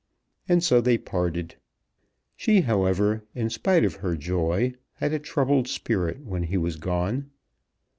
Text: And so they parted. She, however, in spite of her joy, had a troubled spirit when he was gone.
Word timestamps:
And 0.49 0.63
so 0.63 0.81
they 0.81 0.97
parted. 0.97 1.57
She, 2.35 2.61
however, 2.61 3.23
in 3.35 3.51
spite 3.51 3.85
of 3.85 3.97
her 3.97 4.15
joy, 4.17 4.73
had 4.93 5.13
a 5.13 5.19
troubled 5.19 5.67
spirit 5.67 6.25
when 6.25 6.41
he 6.41 6.57
was 6.57 6.77
gone. 6.77 7.29